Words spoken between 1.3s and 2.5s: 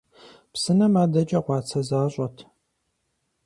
къуацэ защӀэт.